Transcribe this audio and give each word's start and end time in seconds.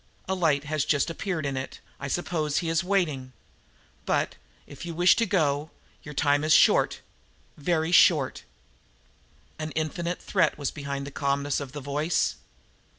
"A 0.27 0.33
light 0.33 0.63
has 0.63 0.83
just 0.83 1.11
appeared 1.11 1.45
in 1.45 1.55
it. 1.55 1.79
I 1.99 2.07
suppose 2.07 2.57
he 2.57 2.69
is 2.69 2.83
waiting. 2.83 3.33
But, 4.07 4.33
if 4.65 4.83
you 4.83 4.95
wish 4.95 5.15
to 5.17 5.27
go, 5.27 5.69
your 6.01 6.15
time 6.15 6.43
is 6.43 6.53
short 6.53 7.01
very 7.55 7.91
short!" 7.91 8.41
An 9.59 9.69
infinite 9.73 10.19
threat 10.19 10.57
was 10.57 10.71
behind 10.71 11.05
the 11.05 11.11
calmness 11.11 11.59
of 11.59 11.73
the 11.73 11.81
voice. 11.81 12.37